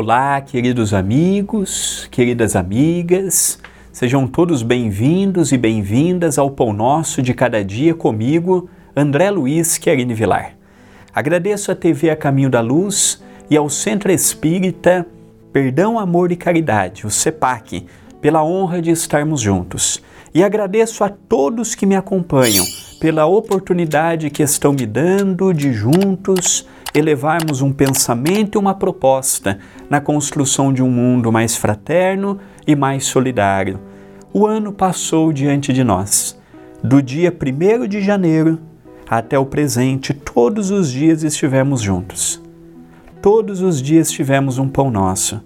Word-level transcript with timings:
Olá, 0.00 0.40
queridos 0.40 0.94
amigos, 0.94 2.06
queridas 2.12 2.54
amigas, 2.54 3.58
sejam 3.90 4.28
todos 4.28 4.62
bem-vindos 4.62 5.50
e 5.50 5.58
bem-vindas 5.58 6.38
ao 6.38 6.52
Pão 6.52 6.72
Nosso 6.72 7.20
de 7.20 7.34
Cada 7.34 7.64
Dia 7.64 7.92
comigo, 7.96 8.70
André 8.94 9.28
Luiz 9.28 9.76
Querine 9.76 10.14
Vilar. 10.14 10.52
Agradeço 11.12 11.72
à 11.72 11.74
TV 11.74 12.10
A 12.10 12.16
Caminho 12.16 12.48
da 12.48 12.60
Luz 12.60 13.20
e 13.50 13.56
ao 13.56 13.68
Centro 13.68 14.12
Espírita 14.12 15.04
Perdão, 15.52 15.98
Amor 15.98 16.30
e 16.30 16.36
Caridade, 16.36 17.04
o 17.04 17.10
CEPAC, 17.10 17.84
pela 18.20 18.44
honra 18.44 18.80
de 18.80 18.92
estarmos 18.92 19.40
juntos. 19.40 20.00
E 20.32 20.44
agradeço 20.44 21.02
a 21.02 21.08
todos 21.08 21.74
que 21.74 21.84
me 21.84 21.96
acompanham 21.96 22.64
pela 23.00 23.26
oportunidade 23.26 24.30
que 24.30 24.44
estão 24.44 24.72
me 24.72 24.86
dando 24.86 25.52
de 25.52 25.72
juntos 25.72 26.68
elevarmos 26.94 27.62
um 27.62 27.72
pensamento 27.72 28.56
e 28.56 28.58
uma 28.58 28.74
proposta 28.74 29.58
na 29.88 30.00
construção 30.00 30.72
de 30.72 30.82
um 30.82 30.90
mundo 30.90 31.30
mais 31.30 31.56
fraterno 31.56 32.38
e 32.66 32.74
mais 32.74 33.04
solidário. 33.04 33.80
O 34.32 34.46
ano 34.46 34.72
passou 34.72 35.32
diante 35.32 35.72
de 35.72 35.84
nós. 35.84 36.38
Do 36.82 37.02
dia 37.02 37.32
1 37.32 37.86
de 37.86 38.00
janeiro 38.00 38.58
até 39.08 39.38
o 39.38 39.46
presente, 39.46 40.12
todos 40.12 40.70
os 40.70 40.90
dias 40.90 41.22
estivemos 41.22 41.80
juntos. 41.80 42.42
Todos 43.22 43.62
os 43.62 43.82
dias 43.82 44.10
tivemos 44.10 44.58
um 44.58 44.68
pão 44.68 44.90
nosso. 44.90 45.42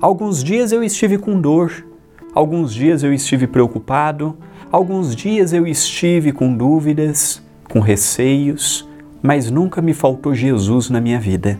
Alguns 0.00 0.42
dias 0.42 0.72
eu 0.72 0.82
estive 0.82 1.16
com 1.16 1.40
dor, 1.40 1.86
alguns 2.34 2.74
dias 2.74 3.02
eu 3.02 3.12
estive 3.12 3.46
preocupado, 3.46 4.36
alguns 4.70 5.14
dias 5.14 5.52
eu 5.52 5.66
estive 5.66 6.32
com 6.32 6.54
dúvidas, 6.54 7.42
com 7.70 7.80
receios 7.80 8.86
mas 9.24 9.50
nunca 9.50 9.80
me 9.80 9.94
faltou 9.94 10.34
Jesus 10.34 10.90
na 10.90 11.00
minha 11.00 11.18
vida. 11.18 11.58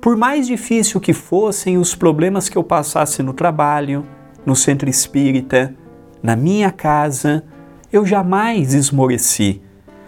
Por 0.00 0.16
mais 0.16 0.46
difícil 0.46 0.98
que 0.98 1.12
fossem 1.12 1.76
os 1.76 1.94
problemas 1.94 2.48
que 2.48 2.56
eu 2.56 2.64
passasse 2.64 3.22
no 3.22 3.34
trabalho, 3.34 4.06
no 4.46 4.56
centro 4.56 4.88
espírita, 4.88 5.74
na 6.22 6.34
minha 6.34 6.70
casa, 6.70 7.44
eu 7.92 8.06
jamais 8.06 8.72
esmoreci, 8.72 9.60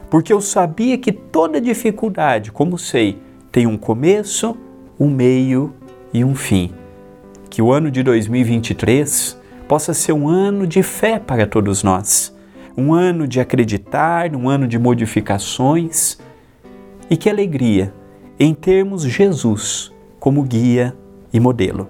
porque 0.09 0.33
eu 0.33 0.41
sabia 0.41 0.97
que 0.97 1.13
toda 1.13 1.61
dificuldade, 1.61 2.51
como 2.51 2.79
sei, 2.79 3.19
tem 3.53 3.67
um 3.67 3.77
começo, 3.77 4.57
um 4.99 5.11
meio 5.11 5.75
e 6.11 6.25
um 6.25 6.35
fim. 6.35 6.73
Que 7.51 7.61
o 7.61 7.71
ano 7.71 7.91
de 7.91 8.03
2023 8.03 9.39
possa 9.69 9.93
ser 9.93 10.15
um 10.15 10.27
ano 10.27 10.67
de 10.67 10.83
fé 10.83 11.19
para 11.19 11.47
todos 11.47 11.83
nós, 11.83 12.35
um 12.75 12.95
ano 12.95 13.29
de 13.29 13.41
acreditar, 13.41 14.35
um 14.35 14.49
ano 14.49 14.67
de 14.67 14.79
modificações 14.79 16.19
e 17.11 17.17
que 17.17 17.29
alegria 17.29 17.93
em 18.39 18.55
termos 18.55 19.03
Jesus 19.03 19.93
como 20.19 20.43
guia 20.43 20.97
e 21.33 21.39
modelo. 21.39 21.89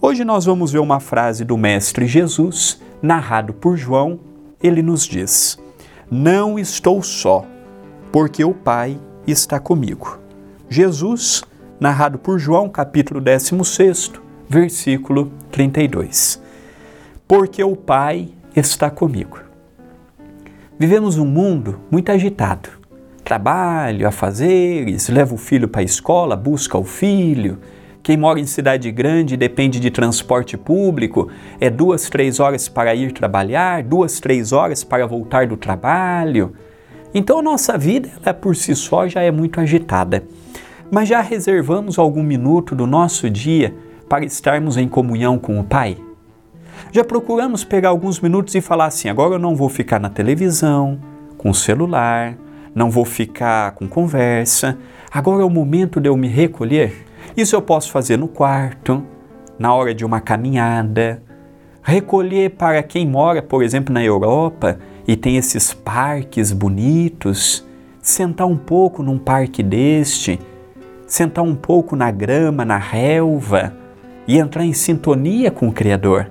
Hoje 0.00 0.24
nós 0.24 0.44
vamos 0.44 0.72
ver 0.72 0.78
uma 0.78 1.00
frase 1.00 1.44
do 1.44 1.56
Mestre 1.56 2.06
Jesus, 2.06 2.80
narrado 3.00 3.52
por 3.52 3.76
João. 3.76 4.18
Ele 4.62 4.82
nos 4.82 5.06
diz: 5.06 5.58
Não 6.10 6.58
estou 6.58 7.02
só, 7.02 7.46
porque 8.10 8.44
o 8.44 8.52
Pai 8.52 8.98
está 9.26 9.58
comigo. 9.58 10.18
Jesus, 10.68 11.42
narrado 11.78 12.18
por 12.18 12.38
João, 12.38 12.68
capítulo 12.68 13.20
16, 13.20 14.12
versículo 14.48 15.32
32. 15.50 16.42
Porque 17.26 17.62
o 17.62 17.76
Pai 17.76 18.28
está 18.54 18.90
comigo. 18.90 19.38
Vivemos 20.78 21.16
um 21.16 21.26
mundo 21.26 21.80
muito 21.90 22.10
agitado 22.10 22.81
trabalho, 23.24 24.06
afazeres, 24.06 25.08
leva 25.08 25.34
o 25.34 25.38
filho 25.38 25.68
para 25.68 25.80
a 25.80 25.84
escola, 25.84 26.36
busca 26.36 26.76
o 26.76 26.84
filho. 26.84 27.58
Quem 28.02 28.16
mora 28.16 28.40
em 28.40 28.46
cidade 28.46 28.90
grande 28.90 29.36
depende 29.36 29.78
de 29.78 29.90
transporte 29.90 30.56
público, 30.56 31.28
é 31.60 31.70
duas, 31.70 32.10
três 32.10 32.40
horas 32.40 32.68
para 32.68 32.94
ir 32.94 33.12
trabalhar, 33.12 33.84
duas, 33.84 34.18
três 34.18 34.52
horas 34.52 34.82
para 34.82 35.06
voltar 35.06 35.46
do 35.46 35.56
trabalho. 35.56 36.52
Então 37.14 37.38
a 37.38 37.42
nossa 37.42 37.78
vida, 37.78 38.08
ela 38.24 38.34
por 38.34 38.56
si 38.56 38.74
só 38.74 39.06
já 39.06 39.20
é 39.22 39.30
muito 39.30 39.60
agitada. 39.60 40.24
Mas 40.90 41.08
já 41.08 41.20
reservamos 41.20 41.98
algum 41.98 42.22
minuto 42.22 42.74
do 42.74 42.86
nosso 42.86 43.30
dia 43.30 43.72
para 44.08 44.24
estarmos 44.24 44.76
em 44.76 44.88
comunhão 44.88 45.38
com 45.38 45.58
o 45.60 45.64
Pai? 45.64 45.96
Já 46.90 47.04
procuramos 47.04 47.64
pegar 47.64 47.90
alguns 47.90 48.18
minutos 48.20 48.54
e 48.54 48.60
falar 48.60 48.86
assim: 48.86 49.08
agora 49.08 49.34
eu 49.34 49.38
não 49.38 49.54
vou 49.54 49.68
ficar 49.68 50.00
na 50.00 50.10
televisão, 50.10 50.98
com 51.38 51.50
o 51.50 51.54
celular, 51.54 52.36
não 52.74 52.90
vou 52.90 53.04
ficar 53.04 53.72
com 53.72 53.86
conversa. 53.86 54.78
Agora 55.10 55.42
é 55.42 55.44
o 55.44 55.50
momento 55.50 56.00
de 56.00 56.08
eu 56.08 56.16
me 56.16 56.28
recolher. 56.28 57.06
Isso 57.36 57.54
eu 57.54 57.62
posso 57.62 57.90
fazer 57.90 58.16
no 58.16 58.28
quarto, 58.28 59.02
na 59.58 59.74
hora 59.74 59.94
de 59.94 60.04
uma 60.04 60.20
caminhada. 60.20 61.22
Recolher 61.82 62.50
para 62.50 62.82
quem 62.82 63.06
mora, 63.06 63.42
por 63.42 63.62
exemplo, 63.62 63.92
na 63.92 64.02
Europa 64.02 64.78
e 65.06 65.16
tem 65.16 65.36
esses 65.36 65.74
parques 65.74 66.52
bonitos, 66.52 67.66
sentar 68.00 68.46
um 68.46 68.56
pouco 68.56 69.02
num 69.02 69.18
parque 69.18 69.62
deste, 69.62 70.38
sentar 71.06 71.44
um 71.44 71.54
pouco 71.54 71.96
na 71.96 72.10
grama, 72.10 72.64
na 72.64 72.78
relva 72.78 73.74
e 74.26 74.38
entrar 74.38 74.64
em 74.64 74.72
sintonia 74.72 75.50
com 75.50 75.68
o 75.68 75.72
Criador. 75.72 76.30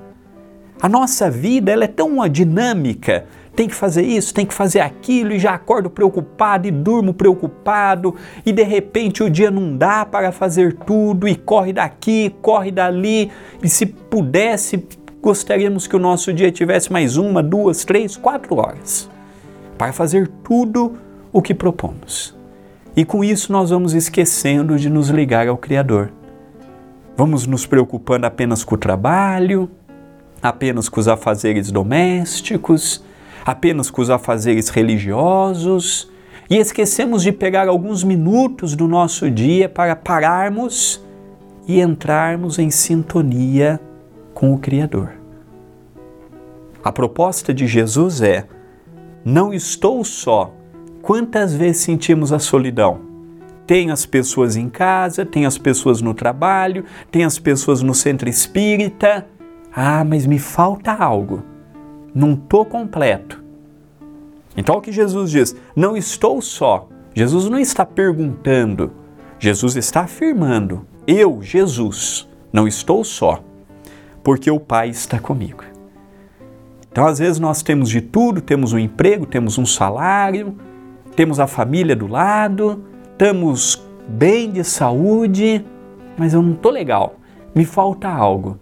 A 0.81 0.89
nossa 0.89 1.29
vida 1.29 1.71
ela 1.71 1.83
é 1.83 1.87
tão 1.87 2.27
dinâmica, 2.27 3.25
tem 3.61 3.67
que 3.67 3.75
fazer 3.75 4.01
isso, 4.01 4.33
tem 4.33 4.43
que 4.43 4.55
fazer 4.55 4.79
aquilo, 4.79 5.31
e 5.33 5.37
já 5.37 5.53
acordo 5.53 5.87
preocupado 5.87 6.67
e 6.67 6.71
durmo 6.71 7.13
preocupado, 7.13 8.15
e 8.43 8.51
de 8.51 8.63
repente 8.63 9.21
o 9.21 9.29
dia 9.29 9.51
não 9.51 9.77
dá 9.77 10.03
para 10.03 10.31
fazer 10.31 10.73
tudo, 10.73 11.27
e 11.27 11.35
corre 11.35 11.71
daqui, 11.71 12.35
corre 12.41 12.71
dali, 12.71 13.31
e 13.61 13.69
se 13.69 13.85
pudesse, 13.85 14.83
gostaríamos 15.21 15.85
que 15.85 15.95
o 15.95 15.99
nosso 15.99 16.33
dia 16.33 16.51
tivesse 16.51 16.91
mais 16.91 17.17
uma, 17.17 17.43
duas, 17.43 17.85
três, 17.85 18.17
quatro 18.17 18.55
horas 18.55 19.07
para 19.77 19.93
fazer 19.93 20.27
tudo 20.43 20.93
o 21.31 21.39
que 21.39 21.53
propomos. 21.53 22.35
E 22.95 23.05
com 23.05 23.23
isso 23.23 23.51
nós 23.51 23.69
vamos 23.69 23.93
esquecendo 23.93 24.75
de 24.75 24.89
nos 24.89 25.09
ligar 25.09 25.47
ao 25.47 25.57
Criador. 25.57 26.11
Vamos 27.15 27.45
nos 27.45 27.67
preocupando 27.67 28.25
apenas 28.25 28.63
com 28.63 28.73
o 28.73 28.77
trabalho, 28.77 29.69
apenas 30.41 30.89
com 30.89 30.99
os 30.99 31.07
afazeres 31.07 31.71
domésticos, 31.71 33.03
apenas 33.45 33.89
com 33.89 34.01
os 34.01 34.09
afazeres 34.09 34.69
religiosos 34.69 36.09
e 36.49 36.57
esquecemos 36.57 37.23
de 37.23 37.31
pegar 37.31 37.67
alguns 37.67 38.03
minutos 38.03 38.75
do 38.75 38.87
nosso 38.87 39.29
dia 39.29 39.69
para 39.69 39.95
pararmos 39.95 41.03
e 41.67 41.79
entrarmos 41.79 42.59
em 42.59 42.69
sintonia 42.69 43.79
com 44.33 44.53
o 44.53 44.57
Criador. 44.57 45.13
A 46.83 46.91
proposta 46.91 47.53
de 47.53 47.67
Jesus 47.67 48.21
é: 48.21 48.45
não 49.23 49.53
estou 49.53 50.03
só. 50.03 50.53
Quantas 51.01 51.53
vezes 51.53 51.81
sentimos 51.81 52.31
a 52.31 52.39
solidão? 52.39 52.99
Tem 53.65 53.89
as 53.89 54.05
pessoas 54.05 54.55
em 54.55 54.69
casa, 54.69 55.25
tem 55.25 55.45
as 55.45 55.57
pessoas 55.57 56.01
no 56.01 56.13
trabalho, 56.13 56.83
tem 57.09 57.23
as 57.23 57.39
pessoas 57.39 57.81
no 57.81 57.93
centro 57.95 58.27
espírita. 58.27 59.25
Ah, 59.73 60.03
mas 60.03 60.25
me 60.25 60.37
falta 60.37 60.91
algo 60.91 61.50
não 62.13 62.33
estou 62.33 62.65
completo. 62.65 63.41
Então, 64.55 64.77
o 64.77 64.81
que 64.81 64.91
Jesus 64.91 65.31
diz? 65.31 65.55
Não 65.75 65.95
estou 65.95 66.41
só. 66.41 66.87
Jesus 67.13 67.49
não 67.49 67.59
está 67.59 67.85
perguntando, 67.85 68.91
Jesus 69.37 69.75
está 69.75 70.01
afirmando: 70.01 70.85
eu, 71.05 71.41
Jesus, 71.41 72.27
não 72.53 72.67
estou 72.67 73.03
só, 73.03 73.43
porque 74.23 74.49
o 74.49 74.59
Pai 74.59 74.89
está 74.89 75.19
comigo. 75.19 75.63
Então, 76.89 77.05
às 77.05 77.19
vezes, 77.19 77.39
nós 77.39 77.61
temos 77.61 77.89
de 77.89 78.01
tudo: 78.01 78.41
temos 78.41 78.71
um 78.71 78.79
emprego, 78.79 79.25
temos 79.25 79.57
um 79.57 79.65
salário, 79.65 80.57
temos 81.15 81.39
a 81.39 81.47
família 81.47 81.95
do 81.95 82.07
lado, 82.07 82.83
estamos 83.11 83.85
bem 84.07 84.51
de 84.51 84.63
saúde, 84.63 85.65
mas 86.17 86.33
eu 86.33 86.41
não 86.41 86.53
estou 86.53 86.71
legal, 86.71 87.15
me 87.53 87.65
falta 87.65 88.07
algo. 88.09 88.59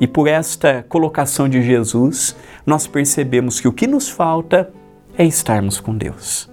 E 0.00 0.06
por 0.06 0.28
esta 0.28 0.84
colocação 0.88 1.48
de 1.48 1.62
Jesus, 1.62 2.36
nós 2.64 2.86
percebemos 2.86 3.60
que 3.60 3.68
o 3.68 3.72
que 3.72 3.86
nos 3.86 4.08
falta 4.08 4.70
é 5.16 5.24
estarmos 5.24 5.80
com 5.80 5.96
Deus. 5.96 6.50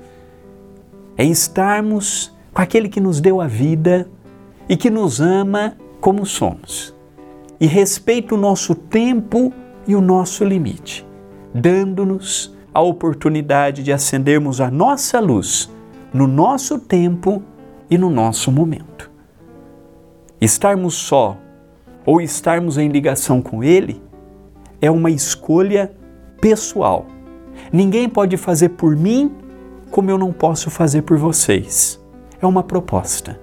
É 1.17 1.25
estarmos 1.25 2.33
com 2.53 2.61
aquele 2.61 2.87
que 2.87 3.01
nos 3.01 3.19
deu 3.19 3.41
a 3.41 3.47
vida 3.47 4.07
e 4.69 4.77
que 4.77 4.89
nos 4.89 5.19
ama 5.19 5.75
como 5.99 6.25
somos. 6.25 6.95
E 7.59 7.67
respeita 7.67 8.35
o 8.35 8.37
nosso 8.37 8.73
tempo 8.73 9.53
e 9.85 9.95
o 9.95 10.01
nosso 10.01 10.45
limite, 10.45 11.05
dando-nos 11.53 12.55
a 12.73 12.81
oportunidade 12.81 13.83
de 13.83 13.91
acendermos 13.91 14.61
a 14.61 14.71
nossa 14.71 15.19
luz 15.19 15.69
no 16.13 16.27
nosso 16.27 16.79
tempo 16.79 17.41
e 17.89 17.97
no 17.97 18.09
nosso 18.09 18.51
momento. 18.51 19.11
Estarmos 20.39 20.93
só 20.93 21.37
ou 22.05 22.21
estarmos 22.21 22.77
em 22.77 22.89
ligação 22.89 23.41
com 23.41 23.63
Ele 23.63 24.01
é 24.81 24.91
uma 24.91 25.09
escolha 25.09 25.91
pessoal. 26.41 27.05
Ninguém 27.71 28.09
pode 28.09 28.35
fazer 28.37 28.69
por 28.69 28.95
mim 28.95 29.31
como 29.89 30.09
eu 30.09 30.17
não 30.17 30.33
posso 30.33 30.69
fazer 30.69 31.03
por 31.03 31.17
vocês. 31.17 31.99
É 32.41 32.45
uma 32.45 32.63
proposta. 32.63 33.39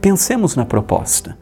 Pensemos 0.00 0.54
na 0.54 0.64
proposta. 0.64 1.36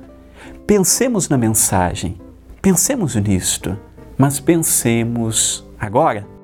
pensemos 0.67 1.31
na 1.31 1.39
mensagem, 1.39 2.21
pensemos 2.61 3.15
nisto, 3.17 3.75
mas 4.19 4.39
pensemos 4.39 5.67
agora. 5.81 6.38